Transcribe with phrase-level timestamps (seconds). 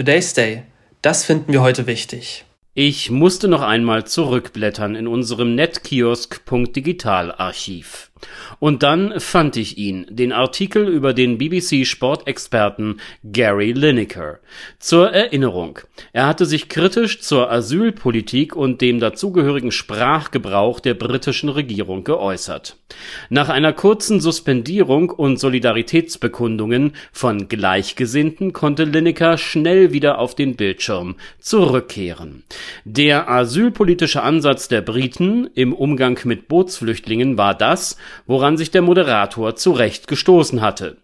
[0.00, 0.62] Today's Day.
[1.02, 2.46] Das finden wir heute wichtig.
[2.72, 8.09] Ich musste noch einmal zurückblättern in unserem netkiosk.digital-Archiv.
[8.58, 14.38] Und dann fand ich ihn, den Artikel über den BBC-Sportexperten Gary Lineker.
[14.78, 15.78] Zur Erinnerung,
[16.12, 22.76] er hatte sich kritisch zur Asylpolitik und dem dazugehörigen Sprachgebrauch der britischen Regierung geäußert.
[23.28, 31.16] Nach einer kurzen Suspendierung und Solidaritätsbekundungen von Gleichgesinnten konnte Lineker schnell wieder auf den Bildschirm
[31.38, 32.42] zurückkehren.
[32.84, 39.56] Der asylpolitische Ansatz der Briten im Umgang mit Bootsflüchtlingen war das, woran sich der Moderator
[39.56, 40.96] zu Recht gestoßen hatte.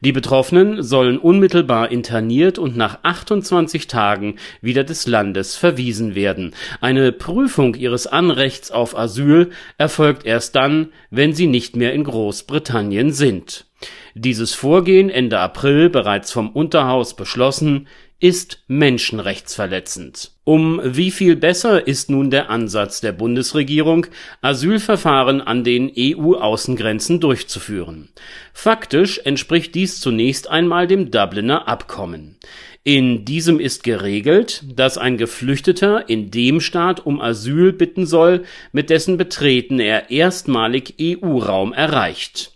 [0.00, 6.54] Die Betroffenen sollen unmittelbar interniert und nach 28 Tagen wieder des Landes verwiesen werden.
[6.80, 13.12] Eine Prüfung ihres Anrechts auf Asyl erfolgt erst dann, wenn sie nicht mehr in Großbritannien
[13.12, 13.66] sind.
[14.14, 17.88] Dieses Vorgehen Ende April bereits vom Unterhaus beschlossen,
[18.22, 20.30] ist menschenrechtsverletzend.
[20.44, 24.06] Um wie viel besser ist nun der Ansatz der Bundesregierung,
[24.40, 28.10] Asylverfahren an den EU-Außengrenzen durchzuführen?
[28.54, 32.36] Faktisch entspricht dies zunächst einmal dem Dubliner Abkommen.
[32.84, 38.88] In diesem ist geregelt, dass ein Geflüchteter in dem Staat um Asyl bitten soll, mit
[38.88, 42.52] dessen Betreten er erstmalig EU-Raum erreicht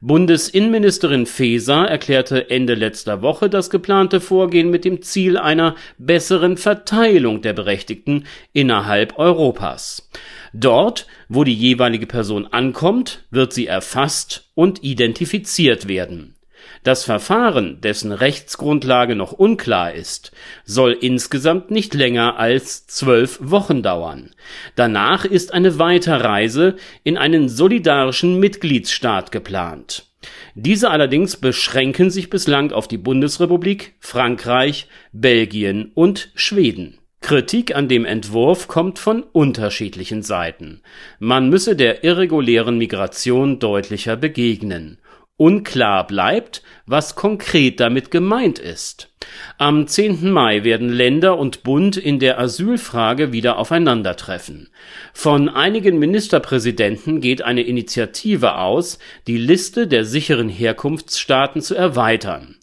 [0.00, 7.42] Bundesinnenministerin Faeser erklärte Ende letzter Woche das geplante Vorgehen mit dem Ziel einer besseren Verteilung
[7.42, 10.08] der Berechtigten innerhalb Europas.
[10.52, 16.35] Dort, wo die jeweilige Person ankommt, wird sie erfasst und identifiziert werden
[16.82, 20.32] das Verfahren, dessen Rechtsgrundlage noch unklar ist,
[20.64, 24.34] soll insgesamt nicht länger als zwölf Wochen dauern.
[24.76, 30.06] Danach ist eine Weiterreise in einen solidarischen Mitgliedsstaat geplant.
[30.54, 36.98] Diese allerdings beschränken sich bislang auf die Bundesrepublik, Frankreich, Belgien und Schweden.
[37.20, 40.82] Kritik an dem Entwurf kommt von unterschiedlichen Seiten.
[41.18, 44.98] Man müsse der irregulären Migration deutlicher begegnen
[45.36, 49.10] Unklar bleibt, was konkret damit gemeint ist.
[49.58, 50.30] Am 10.
[50.30, 54.68] Mai werden Länder und Bund in der Asylfrage wieder aufeinandertreffen.
[55.12, 62.56] Von einigen Ministerpräsidenten geht eine Initiative aus, die Liste der sicheren Herkunftsstaaten zu erweitern.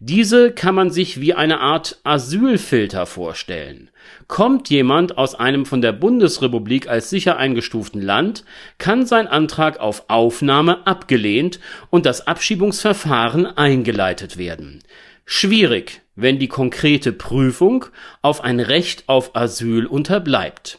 [0.00, 3.90] Diese kann man sich wie eine Art Asylfilter vorstellen.
[4.26, 8.44] Kommt jemand aus einem von der Bundesrepublik als sicher eingestuften Land,
[8.78, 11.60] kann sein Antrag auf Aufnahme abgelehnt
[11.90, 14.82] und das Abschiebungsverfahren eingeleitet werden.
[15.26, 17.86] Schwierig, wenn die konkrete Prüfung
[18.22, 20.78] auf ein Recht auf Asyl unterbleibt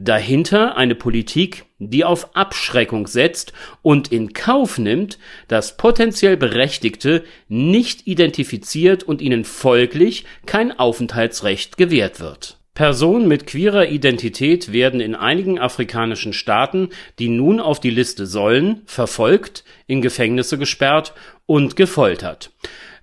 [0.00, 8.06] Dahinter eine Politik, die auf Abschreckung setzt und in Kauf nimmt, dass potenziell Berechtigte nicht
[8.06, 12.58] identifiziert und ihnen folglich kein Aufenthaltsrecht gewährt wird.
[12.74, 18.82] Personen mit queerer Identität werden in einigen afrikanischen Staaten, die nun auf die Liste sollen,
[18.86, 21.12] verfolgt, in Gefängnisse gesperrt
[21.46, 22.52] und gefoltert.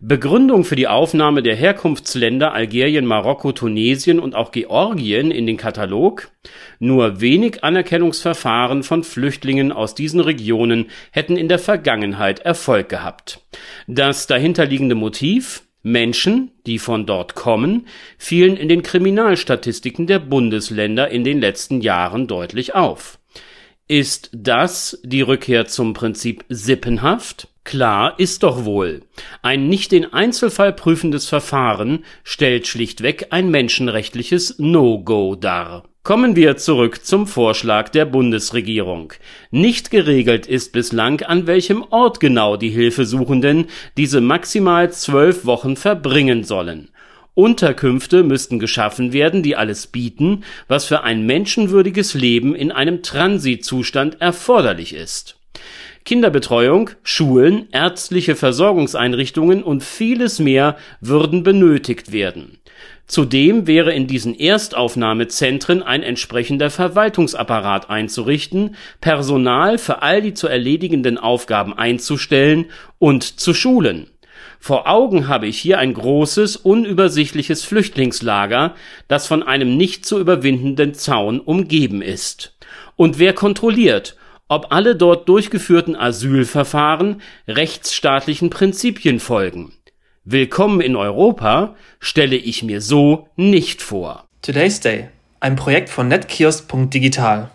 [0.08, 6.30] Begründung für die Aufnahme der Herkunftsländer Algerien, Marokko, Tunesien und auch Georgien in den Katalog
[6.78, 13.42] nur wenig Anerkennungsverfahren von Flüchtlingen aus diesen Regionen hätten in der Vergangenheit Erfolg gehabt.
[13.88, 17.88] Das dahinterliegende Motiv Menschen, die von dort kommen,
[18.20, 23.18] fielen in den Kriminalstatistiken der Bundesländer in den letzten Jahren deutlich auf.
[23.88, 27.48] Ist das die Rückkehr zum Prinzip Sippenhaft?
[27.66, 29.02] Klar ist doch wohl,
[29.42, 35.84] ein nicht den Einzelfall prüfendes Verfahren stellt schlichtweg ein menschenrechtliches No-Go dar.
[36.04, 39.14] Kommen wir zurück zum Vorschlag der Bundesregierung.
[39.50, 43.66] Nicht geregelt ist bislang, an welchem Ort genau die Hilfesuchenden
[43.98, 46.92] diese maximal zwölf Wochen verbringen sollen.
[47.34, 54.22] Unterkünfte müssten geschaffen werden, die alles bieten, was für ein menschenwürdiges Leben in einem Transitzustand
[54.22, 55.38] erforderlich ist.
[56.06, 62.60] Kinderbetreuung, Schulen, ärztliche Versorgungseinrichtungen und vieles mehr würden benötigt werden.
[63.08, 71.18] Zudem wäre in diesen Erstaufnahmezentren ein entsprechender Verwaltungsapparat einzurichten, Personal für all die zu erledigenden
[71.18, 72.66] Aufgaben einzustellen
[73.00, 74.08] und zu schulen.
[74.60, 78.76] Vor Augen habe ich hier ein großes, unübersichtliches Flüchtlingslager,
[79.08, 82.56] das von einem nicht zu überwindenden Zaun umgeben ist.
[82.96, 84.16] Und wer kontrolliert,
[84.48, 89.74] ob alle dort durchgeführten Asylverfahren rechtsstaatlichen Prinzipien folgen.
[90.24, 94.28] Willkommen in Europa stelle ich mir so nicht vor.
[94.42, 95.10] Today's Day,
[95.40, 97.50] ein Projekt von netkiosk.digital.